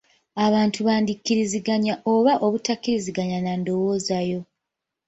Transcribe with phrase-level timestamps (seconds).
[0.45, 4.41] Abantu bandi kkiriziganya oba obutakkiriziganya na ndowooza yo.